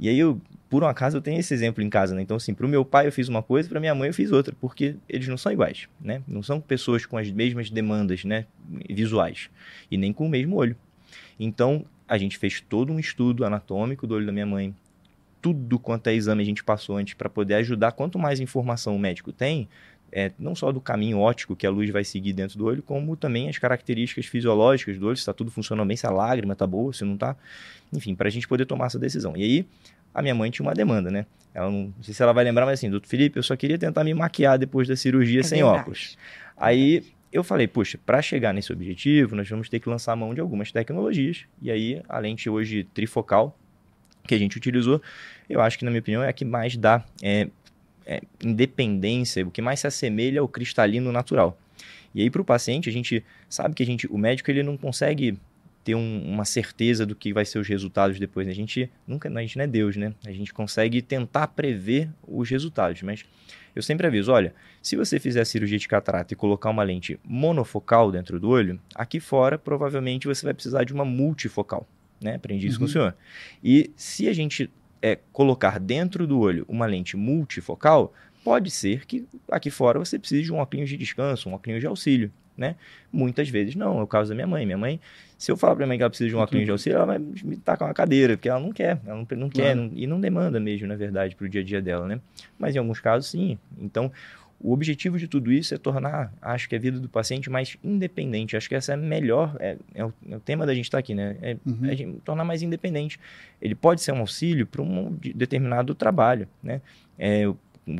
[0.00, 2.14] E aí, eu, por um acaso, eu tenho esse exemplo em casa.
[2.14, 2.22] Né?
[2.22, 4.32] Então, assim, para o meu pai eu fiz uma coisa, para minha mãe eu fiz
[4.32, 5.88] outra, porque eles não são iguais.
[6.00, 6.22] Né?
[6.26, 8.44] Não são pessoas com as mesmas demandas né,
[8.90, 9.50] visuais
[9.88, 10.76] e nem com o mesmo olho.
[11.38, 14.74] Então, a gente fez todo um estudo anatômico do olho da minha mãe.
[15.42, 17.92] Tudo quanto é exame a gente passou antes para poder ajudar.
[17.92, 19.68] Quanto mais informação o médico tem,
[20.10, 23.14] é, não só do caminho óptico que a luz vai seguir dentro do olho, como
[23.14, 26.66] também as características fisiológicas do olho, se está tudo funcionando bem, se a lágrima está
[26.66, 27.36] boa, se não está.
[27.92, 29.36] Enfim, para a gente poder tomar essa decisão.
[29.36, 29.66] E aí,
[30.14, 31.26] a minha mãe tinha uma demanda, né?
[31.54, 33.78] Ela não, não sei se ela vai lembrar, mas assim, doutor Felipe, eu só queria
[33.78, 35.80] tentar me maquiar depois da cirurgia é sem verdade.
[35.80, 36.18] óculos.
[36.56, 40.40] Aí eu falei, puxa, para chegar nesse objetivo, nós vamos ter que lançar mão de
[40.40, 41.44] algumas tecnologias.
[41.60, 43.56] E aí, a lente hoje trifocal
[44.26, 45.00] que a gente utilizou,
[45.48, 47.48] eu acho que, na minha opinião, é a que mais dá é,
[48.06, 51.58] é, independência, o que mais se assemelha ao cristalino natural.
[52.14, 54.76] E aí, para o paciente, a gente sabe que a gente, o médico ele não
[54.76, 55.38] consegue
[55.88, 58.46] ter um, uma certeza do que vai ser os resultados depois.
[58.46, 58.52] Né?
[58.52, 60.12] A gente nunca, a gente não é Deus, né?
[60.26, 63.24] A gente consegue tentar prever os resultados, mas
[63.74, 67.18] eu sempre aviso, olha, se você fizer a cirurgia de catarata e colocar uma lente
[67.24, 71.88] monofocal dentro do olho, aqui fora provavelmente você vai precisar de uma multifocal,
[72.20, 72.34] né?
[72.34, 72.80] Aprendi isso uhum.
[72.80, 73.16] com o senhor.
[73.64, 74.70] E se a gente
[75.00, 78.12] é, colocar dentro do olho uma lente multifocal,
[78.44, 81.86] pode ser que aqui fora você precise de um óculos de descanso, um óculos de
[81.86, 82.74] auxílio, né?
[83.12, 84.66] Muitas vezes não, é o caso da minha mãe.
[84.66, 85.00] Minha mãe,
[85.38, 87.06] se eu falar para minha mãe que ela precisa de um óculos de auxílio, ela
[87.06, 90.06] vai me tacar uma cadeira, porque ela não quer, ela não, não quer, não, e
[90.06, 92.20] não demanda mesmo, na verdade, para o dia a dia dela, né?
[92.58, 93.56] Mas em alguns casos, sim.
[93.80, 94.10] Então,
[94.60, 98.56] o objetivo de tudo isso é tornar, acho que a vida do paciente mais independente.
[98.56, 100.96] Acho que essa é a melhor, é, é, o, é o, tema da gente estar
[100.96, 101.36] tá aqui, né?
[101.40, 101.78] É, uhum.
[101.84, 103.20] é tornar mais independente.
[103.62, 106.80] Ele pode ser um auxílio para um determinado trabalho, né?
[107.16, 107.44] É,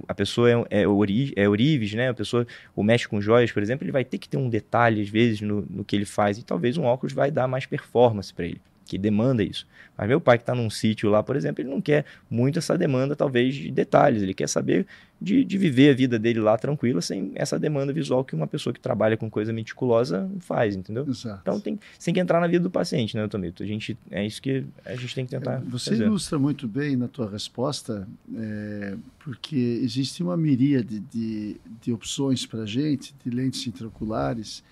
[0.06, 2.08] a pessoa é, é, ori, é orives, né?
[2.08, 5.02] A pessoa, o mexe com joias, por exemplo, ele vai ter que ter um detalhe,
[5.02, 6.38] às vezes, no, no que ele faz.
[6.38, 9.66] E talvez um óculos vai dar mais performance para ele que demanda isso.
[9.96, 12.78] Mas meu pai que está num sítio lá, por exemplo, ele não quer muito essa
[12.78, 14.22] demanda, talvez, de detalhes.
[14.22, 14.86] Ele quer saber
[15.20, 18.72] de, de viver a vida dele lá tranquila, sem essa demanda visual que uma pessoa
[18.72, 21.04] que trabalha com coisa meticulosa faz, entendeu?
[21.06, 21.40] Exato.
[21.42, 23.62] Então tem, tem que entrar na vida do paciente, né, Tomito?
[23.62, 26.06] A gente, é isso que a gente tem que tentar Você fazer.
[26.06, 32.60] ilustra muito bem na tua resposta, é, porque existe uma miríade de, de opções para
[32.60, 34.62] a gente, de lentes intraoculares,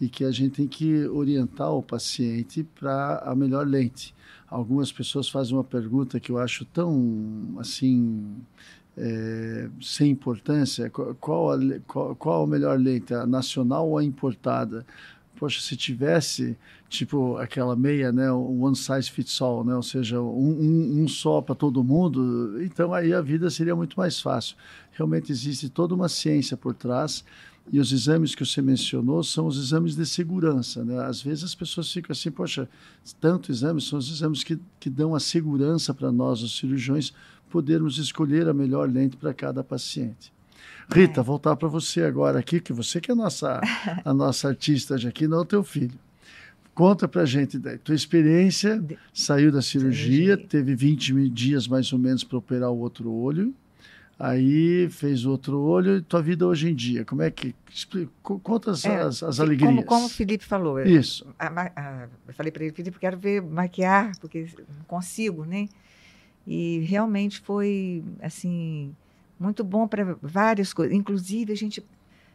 [0.00, 4.14] e que a gente tem que orientar o paciente para a melhor lente.
[4.48, 8.36] Algumas pessoas fazem uma pergunta que eu acho tão assim
[8.96, 14.84] é, sem importância: qual a, qual, qual a melhor lente, a nacional ou a importada?
[15.36, 16.56] Poxa, se tivesse
[16.88, 21.40] tipo aquela meia, né, one size fits all, né, ou seja, um, um, um só
[21.40, 24.56] para todo mundo, então aí a vida seria muito mais fácil.
[24.92, 27.24] Realmente existe toda uma ciência por trás
[27.70, 30.84] e os exames que você mencionou são os exames de segurança.
[30.84, 30.98] Né?
[31.04, 32.68] Às vezes as pessoas ficam assim, poxa,
[33.20, 37.12] tanto exames, são os exames que, que dão a segurança para nós, os cirurgiões,
[37.50, 40.32] podermos escolher a melhor lente para cada paciente.
[40.90, 41.24] Rita, é.
[41.24, 43.60] voltar para você agora aqui, que você que é a nossa,
[44.04, 45.98] a nossa artista de aqui, não é o teu filho.
[46.74, 47.76] Conta para gente daí.
[47.76, 52.78] Tua experiência, saiu da cirurgia, cirurgia, teve 20 dias mais ou menos para operar o
[52.78, 53.52] outro olho.
[54.18, 57.04] Aí fez outro olho e tua vida hoje em dia.
[57.04, 57.54] Como é que.
[57.70, 59.70] Explica, conta as, é, as, as alegrias.
[59.70, 60.80] Como, como, o Felipe falou.
[60.80, 61.24] Isso.
[61.38, 65.68] A, a, eu falei para ele, Felipe, quero ver maquiar, porque não consigo, né?
[66.44, 68.92] E realmente foi, assim,
[69.38, 70.96] muito bom para várias coisas.
[70.96, 71.84] Inclusive, a gente,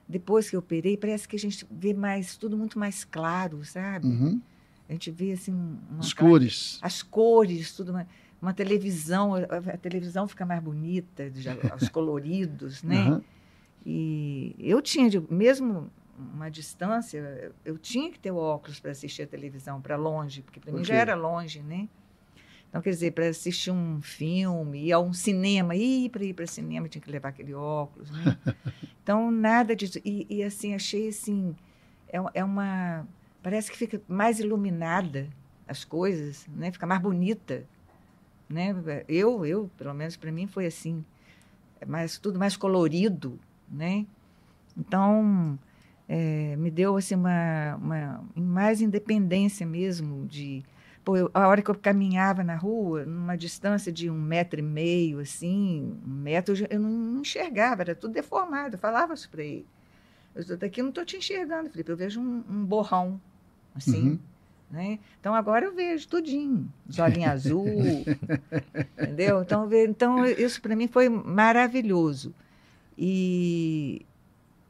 [0.07, 4.07] depois que eu operei, parece que a gente vê mais, tudo muito mais claro, sabe?
[4.07, 4.39] Uhum.
[4.87, 5.77] A gente vê, assim...
[5.99, 6.79] As cores.
[6.81, 8.07] As cores, tudo mais
[8.43, 13.09] uma televisão, a, televisão fica mais bonita, já, os coloridos, né?
[13.09, 13.21] Uhum.
[13.85, 19.27] E eu tinha, mesmo uma distância, eu tinha que ter o óculos para assistir a
[19.27, 21.87] televisão para longe, porque para mim já era longe, né?
[22.67, 26.45] Então, quer dizer, para assistir um filme, ir a um cinema, ir para ir para
[26.45, 28.37] cinema, tinha que levar aquele óculos, né?
[29.03, 29.99] Então, nada disso.
[30.05, 31.53] E, e assim, achei assim,
[32.07, 33.05] é, é uma...
[33.41, 35.27] Parece que fica mais iluminada
[35.67, 36.71] as coisas, né?
[36.71, 37.67] Fica mais bonita
[38.53, 39.03] né?
[39.07, 41.03] Eu, eu, pelo menos para mim foi assim,
[41.87, 43.39] mais tudo mais colorido,
[43.69, 44.05] né?
[44.77, 45.57] Então
[46.07, 50.63] é, me deu assim uma, uma mais independência mesmo de
[51.03, 54.63] Pô, eu, a hora que eu caminhava na rua, numa distância de um metro e
[54.63, 58.75] meio, assim, um metro, eu não enxergava, era tudo deformado.
[58.75, 59.67] Eu falava isso para ele.
[60.33, 61.91] Eu estou daqui, não estou te enxergando, Felipe.
[61.91, 63.19] Eu vejo um, um borrão,
[63.75, 64.11] assim.
[64.11, 64.19] Uhum.
[64.73, 64.97] Né?
[65.19, 67.67] Então agora eu vejo tudinho, os olhinhos azul,
[68.97, 69.43] entendeu?
[69.43, 72.33] Então, então isso para mim foi maravilhoso.
[72.97, 74.03] E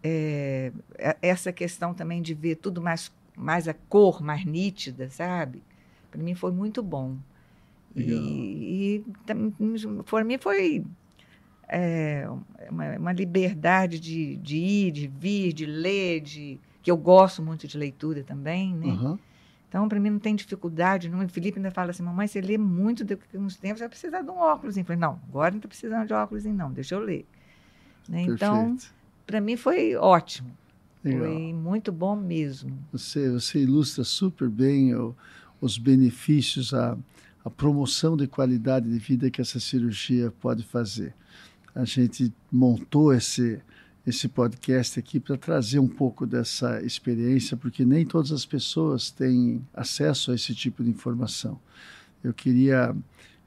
[0.03, 0.73] é,
[1.21, 5.63] essa questão também de ver tudo mais, mais a cor mais nítida, sabe?
[6.11, 7.15] Para mim foi muito bom.
[7.95, 10.83] E, e para mim foi
[11.69, 12.27] é,
[12.69, 17.65] uma, uma, liberdade de, de ir, de vir, de ler, de, que eu gosto muito
[17.69, 18.87] de leitura também, né?
[18.87, 19.17] Uhum.
[19.73, 21.09] Então, para mim, não tem dificuldade.
[21.09, 21.25] Não.
[21.25, 24.21] O Felipe ainda fala assim, mamãe, você lê muito, daqui a uns tempos vai precisar
[24.21, 24.77] de um óculos.
[24.77, 27.25] Eu falei, não, agora não estou precisando de óculos, não, deixa eu ler.
[28.07, 28.21] Né?
[28.21, 28.77] Então,
[29.25, 30.55] para mim foi ótimo.
[31.03, 31.23] Legal.
[31.23, 32.77] Foi muito bom mesmo.
[32.91, 35.15] Você, você ilustra super bem o,
[35.59, 36.95] os benefícios, a,
[37.43, 41.15] a promoção de qualidade de vida que essa cirurgia pode fazer.
[41.73, 43.59] A gente montou esse,
[44.05, 49.65] esse podcast aqui para trazer um pouco dessa experiência, porque nem todas as pessoas têm
[49.73, 51.59] acesso a esse tipo de informação.
[52.23, 52.95] Eu queria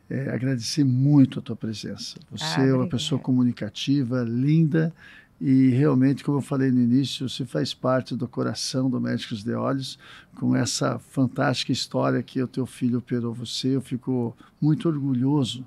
[0.08, 2.18] é, agradecer muito a tua presença.
[2.30, 4.94] Você ah, é uma pessoa comunicativa, linda
[5.40, 9.52] e realmente, como eu falei no início, você faz parte do coração do Médicos de
[9.52, 9.98] Olhos,
[10.34, 13.76] com essa fantástica história que o teu filho operou você.
[13.76, 15.66] Eu fico muito orgulhoso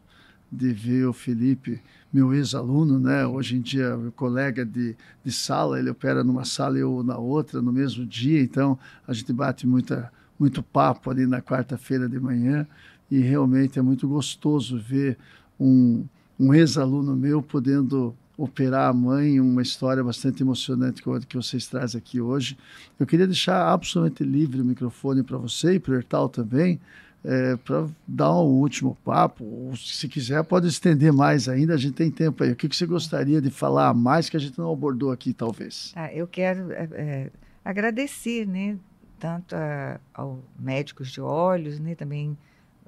[0.52, 1.82] de ver o Felipe,
[2.12, 3.26] meu ex-aluno, né?
[3.26, 7.18] Hoje em dia, meu colega de, de sala, ele opera numa sala e eu na
[7.18, 8.42] outra, no mesmo dia.
[8.42, 12.68] Então, a gente bate muita, muito papo ali na quarta-feira de manhã
[13.12, 15.18] e realmente é muito gostoso ver
[15.60, 16.06] um,
[16.40, 22.22] um ex-aluno meu podendo operar a mãe, uma história bastante emocionante que vocês trazem aqui
[22.22, 22.58] hoje.
[22.98, 26.80] Eu queria deixar absolutamente livre o microfone para você e para o Hertal também,
[27.24, 29.44] é, para dar um último papo.
[29.44, 32.52] Ou, se quiser, pode estender mais ainda, a gente tem tempo aí.
[32.52, 35.92] O que, que você gostaria de falar mais que a gente não abordou aqui, talvez?
[35.96, 37.30] Ah, eu quero é, é,
[37.64, 38.78] agradecer, né,
[39.20, 42.38] tanto a, ao médicos de olhos, né, também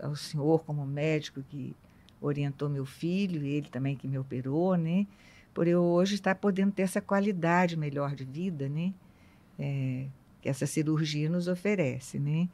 [0.01, 1.75] ao senhor como médico que
[2.19, 5.05] orientou meu filho, ele também que me operou, né,
[5.53, 8.93] por eu hoje estar podendo ter essa qualidade melhor de vida, né,
[9.59, 10.05] é,
[10.41, 12.47] que essa cirurgia nos oferece, né.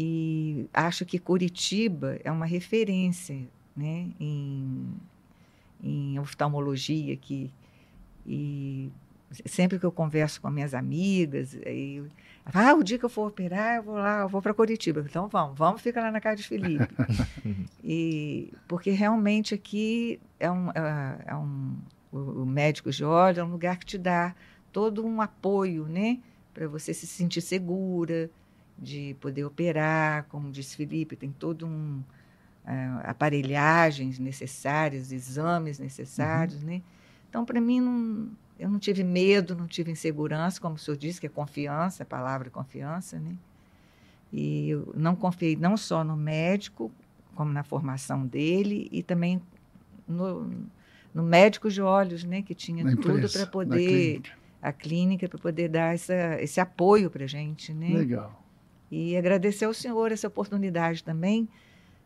[0.00, 3.36] E acho que Curitiba é uma referência
[3.76, 4.94] né, em,
[5.82, 7.52] em oftalmologia que,
[8.24, 8.92] e
[9.44, 12.00] sempre que eu converso com minhas amigas, aí,
[12.46, 15.04] ah, o dia que eu for operar, eu vou lá, eu vou para Curitiba.
[15.04, 16.86] Então vamos, vamos ficar lá na casa de Felipe.
[17.82, 21.76] e porque realmente aqui é um, é, é um
[22.12, 24.32] o, o médico de olho é um lugar que te dá
[24.72, 26.20] todo um apoio, né,
[26.54, 28.30] para você se sentir segura,
[28.78, 32.00] de poder operar, como disse Felipe, tem todo um
[32.64, 36.68] uh, aparelhagens necessárias, exames necessários, uhum.
[36.68, 36.82] né?
[37.28, 41.20] Então, para mim, não, eu não tive medo, não tive insegurança, como o senhor disse,
[41.20, 43.34] que é confiança, a palavra confiança, né?
[44.32, 46.90] E eu não confiei não só no médico,
[47.34, 49.42] como na formação dele, e também
[50.06, 50.50] no,
[51.12, 52.42] no médico de olhos, né?
[52.42, 54.22] Que tinha na tudo para poder...
[54.60, 57.90] A clínica, para poder dar essa, esse apoio para gente, né?
[57.90, 58.44] Legal.
[58.90, 61.48] E agradecer ao senhor essa oportunidade também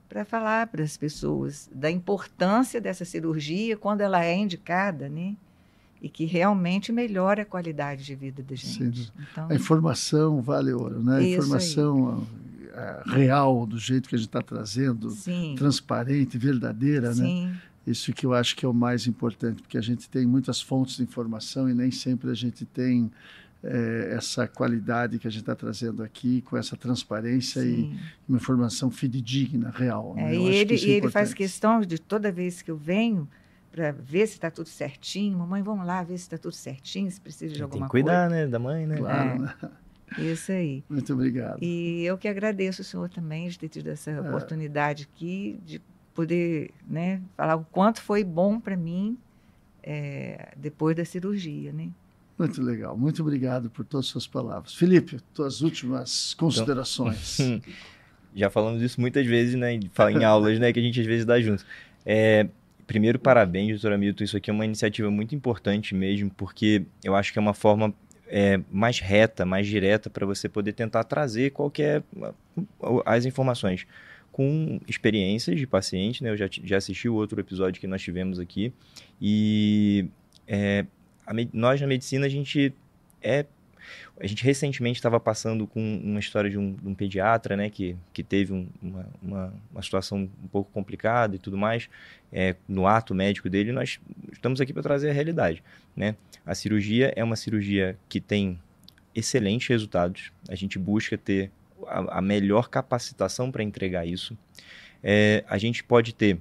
[0.08, 5.34] para falar para as pessoas da importância dessa cirurgia quando ela é indicada, né?
[6.02, 9.12] E que realmente melhora a qualidade de vida da gente.
[9.30, 11.18] Então, a informação vale ouro, né?
[11.18, 12.26] A informação
[12.74, 13.20] aí.
[13.20, 15.54] real, do jeito que a gente está trazendo, Sim.
[15.56, 17.14] transparente, verdadeira, né?
[17.14, 17.46] Sim.
[17.46, 17.60] né?
[17.86, 20.96] Isso que eu acho que é o mais importante, porque a gente tem muitas fontes
[20.96, 23.10] de informação e nem sempre a gente tem
[23.62, 27.96] é, essa qualidade que a gente está trazendo aqui, com essa transparência Sim.
[28.28, 30.14] e uma informação fidedigna, real.
[30.16, 30.34] É, né?
[30.34, 33.28] E ele, é e ele faz questão de toda vez que eu venho
[33.70, 37.20] para ver se está tudo certinho, mamãe, vamos lá ver se está tudo certinho, se
[37.20, 38.04] precisa de alguma coisa.
[38.06, 38.44] Tem que cuidar, coisa.
[38.44, 38.96] né, da mãe, né?
[38.96, 39.44] Claro,
[40.18, 40.22] é.
[40.22, 40.84] Isso aí.
[40.90, 41.58] Muito obrigado.
[41.62, 44.20] E eu que agradeço o senhor também de ter tido essa é.
[44.20, 45.80] oportunidade aqui, de
[46.12, 49.16] poder né, falar o quanto foi bom para mim
[49.82, 51.88] é, depois da cirurgia, né?
[52.42, 52.96] Muito legal.
[52.96, 54.74] Muito obrigado por todas as suas palavras.
[54.74, 57.38] Felipe, tuas últimas considerações.
[57.38, 57.72] Então,
[58.34, 59.74] já falamos isso muitas vezes, né?
[59.74, 60.72] Em aulas, né?
[60.72, 61.64] Que a gente às vezes dá junto.
[62.04, 62.48] É,
[62.84, 64.24] primeiro, parabéns, doutora Milton.
[64.24, 67.94] Isso aqui é uma iniciativa muito importante mesmo, porque eu acho que é uma forma
[68.26, 72.02] é, mais reta, mais direta para você poder tentar trazer qualquer
[73.06, 73.86] as informações
[74.32, 76.30] com experiências de paciente, né?
[76.30, 78.72] Eu já, já assisti o outro episódio que nós tivemos aqui
[79.20, 80.08] e
[80.48, 80.84] é,
[81.52, 82.74] nós na medicina a gente
[83.22, 83.46] é
[84.20, 87.96] a gente recentemente estava passando com uma história de um, de um, pediatra, né, que,
[88.12, 91.88] que teve um, uma, uma, uma, situação um pouco complicada e tudo mais,
[92.32, 93.98] é, no ato médico dele, nós
[94.32, 95.62] estamos aqui para trazer a realidade,
[95.96, 96.14] né?
[96.46, 98.58] A cirurgia é uma cirurgia que tem
[99.14, 101.50] excelentes resultados, a gente busca ter
[101.86, 104.36] a, a melhor capacitação para entregar isso.
[105.02, 106.38] É, a gente pode ter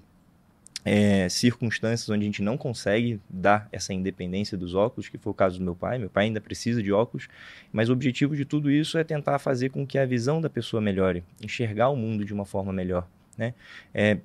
[0.84, 5.36] é, circunstâncias onde a gente não consegue dar essa independência dos óculos, que foi o
[5.36, 5.98] caso do meu pai.
[5.98, 7.28] Meu pai ainda precisa de óculos,
[7.72, 10.82] mas o objetivo de tudo isso é tentar fazer com que a visão da pessoa
[10.82, 13.08] melhore, enxergar o mundo de uma forma melhor.
[13.38, 13.54] Né?
[13.94, 14.18] É,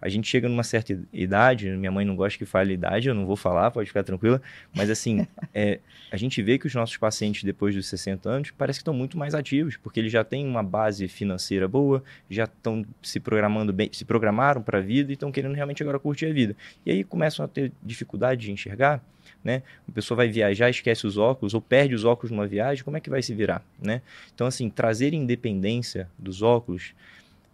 [0.00, 3.26] a gente chega numa certa idade, minha mãe não gosta que fale idade, eu não
[3.26, 4.40] vou falar, pode ficar tranquila,
[4.74, 5.80] mas assim, é,
[6.10, 9.18] a gente vê que os nossos pacientes depois dos 60 anos parece que estão muito
[9.18, 13.90] mais ativos, porque eles já têm uma base financeira boa, já estão se programando bem,
[13.92, 16.56] se programaram para a vida e estão querendo realmente agora curtir a vida.
[16.84, 19.02] E aí começam a ter dificuldade de enxergar,
[19.42, 19.62] né?
[19.88, 23.00] A pessoa vai viajar, esquece os óculos ou perde os óculos numa viagem, como é
[23.00, 24.02] que vai se virar, né?
[24.34, 26.94] Então assim, trazer independência dos óculos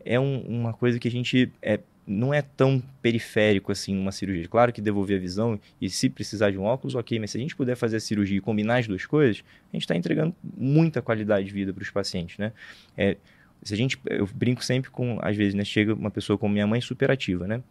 [0.05, 4.49] é um, uma coisa que a gente é, não é tão periférico assim uma cirurgia.
[4.49, 7.41] Claro que devolver a visão e se precisar de um óculos, ok, mas se a
[7.41, 11.01] gente puder fazer a cirurgia e combinar as duas coisas, a gente está entregando muita
[11.01, 12.53] qualidade de vida para os pacientes, né?
[12.97, 13.17] É,
[13.63, 16.67] se a gente, eu brinco sempre com, às vezes, né, chega uma pessoa como minha
[16.67, 17.63] mãe superativa, né?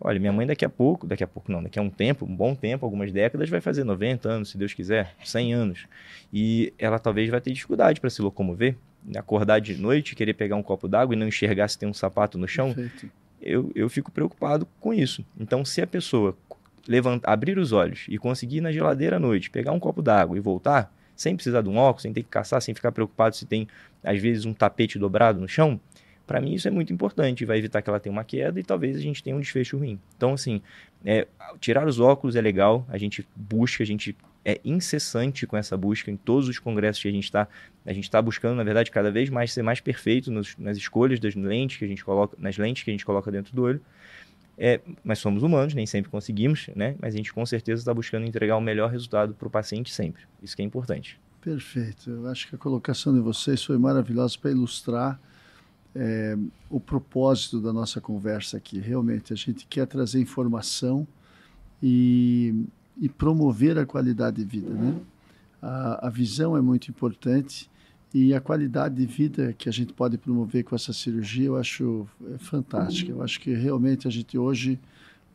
[0.00, 2.34] Olha, minha mãe daqui a pouco, daqui a pouco não, daqui a um tempo, um
[2.34, 5.86] bom tempo, algumas décadas, vai fazer 90 anos, se Deus quiser, 100 anos.
[6.32, 8.76] E ela talvez vai ter dificuldade para se locomover,
[9.16, 12.38] acordar de noite, querer pegar um copo d'água e não enxergar se tem um sapato
[12.38, 12.74] no chão.
[13.40, 15.24] Eu, eu fico preocupado com isso.
[15.38, 16.36] Então, se a pessoa
[16.86, 20.36] levantar, abrir os olhos e conseguir ir na geladeira à noite, pegar um copo d'água
[20.36, 23.46] e voltar, sem precisar de um óculos, sem ter que caçar, sem ficar preocupado se
[23.46, 23.68] tem,
[24.02, 25.78] às vezes, um tapete dobrado no chão,
[26.26, 28.96] para mim isso é muito importante, vai evitar que ela tenha uma queda e talvez
[28.96, 29.98] a gente tenha um desfecho ruim.
[30.16, 30.60] Então, assim,
[31.04, 31.26] é,
[31.60, 36.10] tirar os óculos é legal, a gente busca, a gente é incessante com essa busca
[36.10, 37.48] em todos os congressos que a gente está.
[37.84, 41.18] A gente está buscando, na verdade, cada vez mais ser mais perfeito nos, nas escolhas
[41.18, 43.80] das lentes que a gente coloca, nas lentes que a gente coloca dentro do olho.
[44.56, 46.94] É, mas somos humanos, nem sempre conseguimos, né?
[47.00, 50.22] Mas a gente com certeza está buscando entregar o melhor resultado para o paciente sempre.
[50.42, 51.18] Isso que é importante.
[51.40, 52.10] Perfeito.
[52.10, 55.20] Eu acho que a colocação de vocês foi maravilhosa para ilustrar
[55.94, 56.36] é,
[56.70, 58.78] o propósito da nossa conversa aqui.
[58.78, 61.06] Realmente, a gente quer trazer informação
[61.82, 62.64] e,
[63.00, 64.70] e promover a qualidade de vida.
[64.72, 65.00] Né?
[65.60, 67.70] A, a, visão é muito importante
[68.12, 72.06] e a qualidade de vida que a gente pode promover com essa cirurgia eu acho
[72.32, 73.10] é fantástica.
[73.10, 74.78] Eu acho que realmente a gente hoje,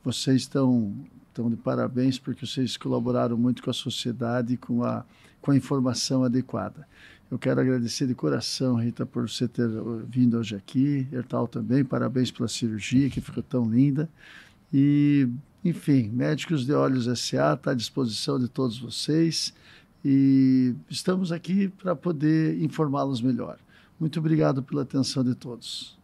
[0.03, 0.93] vocês estão,
[1.27, 5.03] estão de parabéns porque vocês colaboraram muito com a sociedade com a,
[5.41, 6.87] com a informação adequada.
[7.29, 9.69] Eu quero agradecer de coração, Rita, por você ter
[10.07, 11.07] vindo hoje aqui.
[11.11, 14.09] Ertal também, parabéns pela cirurgia, que ficou tão linda.
[14.73, 15.29] E,
[15.63, 19.53] enfim, Médicos de Olhos SA está à disposição de todos vocês
[20.03, 23.59] e estamos aqui para poder informá-los melhor.
[23.99, 25.98] Muito obrigado pela atenção de todos.